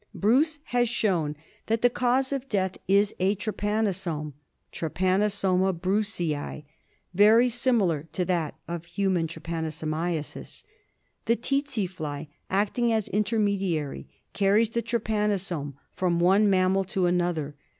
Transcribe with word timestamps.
Bruce 0.15 0.57
has 0.63 0.89
shown 0.89 1.35
that 1.67 1.83
the 1.83 1.89
cause 1.91 2.33
of 2.33 2.49
death 2.49 2.75
is 2.87 3.13
a 3.19 3.35
trypanosome— 3.35 4.33
Trypanosoma 4.73 5.73
brucei— 5.79 6.63
very 7.23 7.47
similar 7.49 8.07
to 8.11 8.25
that 8.25 8.55
of 8.67 8.85
human 8.85 9.27
trypanosomiasis. 9.27 10.63
The 11.25 11.35
tsetse 11.35 11.87
fly, 11.87 12.29
acting 12.49 12.91
as 12.91 13.09
intermediary, 13.09 14.07
carries 14.33 14.71
the 14.71 14.81
trypanosome 14.81 15.75
fr 15.91 16.07
om 16.07 16.19
one 16.19 16.49
mam 16.49 16.71
maL 16.73 16.83
>to 16.85 17.01
anothe 17.01 17.37
r. 17.37 17.55